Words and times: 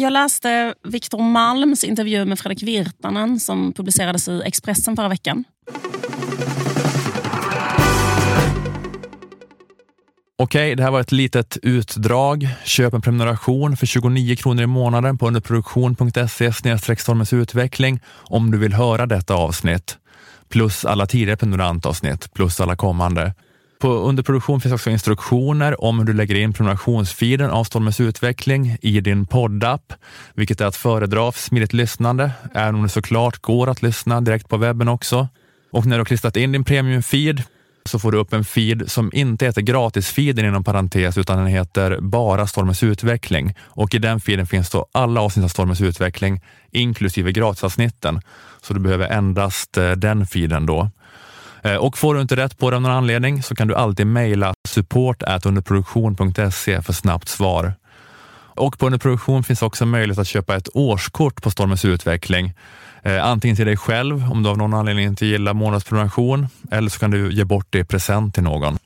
Jag 0.00 0.12
läste 0.12 0.74
Viktor 0.82 1.22
Malms 1.22 1.84
intervju 1.84 2.24
med 2.24 2.38
Fredrik 2.38 2.62
Virtanen 2.62 3.40
som 3.40 3.72
publicerades 3.72 4.28
i 4.28 4.42
Expressen 4.44 4.96
förra 4.96 5.08
veckan. 5.08 5.44
Okej, 10.38 10.74
det 10.74 10.82
här 10.82 10.90
var 10.90 11.00
ett 11.00 11.12
litet 11.12 11.56
utdrag. 11.62 12.48
Köp 12.64 12.94
en 12.94 13.00
prenumeration 13.00 13.76
för 13.76 13.86
29 13.86 14.36
kronor 14.36 14.62
i 14.62 14.66
månaden 14.66 15.18
på 15.18 15.26
underproduktion.se 15.26 16.52
stormens 16.98 17.32
utveckling 17.32 18.00
om 18.08 18.50
du 18.50 18.58
vill 18.58 18.72
höra 18.72 19.06
detta 19.06 19.34
avsnitt. 19.34 19.98
Plus 20.48 20.84
alla 20.84 21.06
tidigare 21.06 21.36
prenumerantavsnitt, 21.36 22.34
plus 22.34 22.60
alla 22.60 22.76
kommande. 22.76 23.34
På 23.80 23.88
underproduktion 23.88 24.60
finns 24.60 24.74
också 24.74 24.90
instruktioner 24.90 25.84
om 25.84 25.98
hur 25.98 26.06
du 26.06 26.12
lägger 26.12 26.34
in 26.34 26.52
prenumerationsfeeden 26.52 27.50
av 27.50 27.64
Stormens 27.64 28.00
utveckling 28.00 28.76
i 28.82 29.00
din 29.00 29.26
poddapp, 29.26 29.92
vilket 30.34 30.60
är 30.60 30.66
att 30.66 30.76
föredra 30.76 31.32
för 31.32 31.40
smidigt 31.40 31.72
lyssnande, 31.72 32.30
även 32.54 32.74
om 32.74 32.82
det 32.82 32.88
såklart 32.88 33.42
går 33.42 33.70
att 33.70 33.82
lyssna 33.82 34.20
direkt 34.20 34.48
på 34.48 34.56
webben 34.56 34.88
också. 34.88 35.28
Och 35.72 35.86
när 35.86 35.96
du 35.96 36.00
har 36.00 36.04
klistrat 36.04 36.36
in 36.36 36.52
din 36.52 36.64
premiumfeed 36.64 37.42
så 37.84 37.98
får 37.98 38.12
du 38.12 38.18
upp 38.18 38.32
en 38.32 38.44
feed 38.44 38.90
som 38.90 39.10
inte 39.12 39.46
heter 39.46 39.62
gratisfeeden 39.62 40.44
inom 40.44 40.64
parentes 40.64 41.18
utan 41.18 41.38
den 41.38 41.46
heter 41.46 42.00
bara 42.00 42.46
Stormens 42.46 42.82
utveckling 42.82 43.54
och 43.60 43.94
i 43.94 43.98
den 43.98 44.20
feeden 44.20 44.46
finns 44.46 44.70
då 44.70 44.86
alla 44.92 45.20
avsnitt 45.20 45.44
av 45.44 45.48
Stormens 45.48 45.80
utveckling 45.80 46.40
inklusive 46.70 47.32
gratisavsnitten. 47.32 48.20
Så 48.62 48.74
du 48.74 48.80
behöver 48.80 49.08
endast 49.08 49.76
eh, 49.76 49.90
den 49.90 50.26
feeden 50.26 50.66
då. 50.66 50.90
Eh, 51.62 51.76
och 51.76 51.98
får 51.98 52.14
du 52.14 52.20
inte 52.20 52.36
rätt 52.36 52.58
på 52.58 52.70
det 52.70 52.76
av 52.76 52.82
någon 52.82 52.92
anledning 52.92 53.42
så 53.42 53.54
kan 53.54 53.68
du 53.68 53.74
alltid 53.74 54.06
mejla 54.06 54.54
support 54.68 55.22
underproduktion.se 55.44 56.82
för 56.82 56.92
snabbt 56.92 57.28
svar. 57.28 57.74
Och 58.60 58.78
på 58.78 58.86
Underproduktion 58.86 59.44
finns 59.44 59.62
också 59.62 59.86
möjlighet 59.86 60.18
att 60.18 60.26
köpa 60.26 60.56
ett 60.56 60.68
årskort 60.74 61.42
på 61.42 61.50
Stormens 61.50 61.84
utveckling. 61.84 62.52
Eh, 63.02 63.24
antingen 63.26 63.56
till 63.56 63.66
dig 63.66 63.76
själv 63.76 64.30
om 64.32 64.42
du 64.42 64.48
av 64.48 64.58
någon 64.58 64.74
anledning 64.74 65.06
inte 65.06 65.26
gillar 65.26 65.54
månadsprenumeration 65.54 66.48
eller 66.70 66.90
så 66.90 66.98
kan 66.98 67.10
du 67.10 67.32
ge 67.32 67.44
bort 67.44 67.66
det 67.70 67.78
i 67.78 67.84
present 67.84 68.34
till 68.34 68.42
någon. 68.42 68.78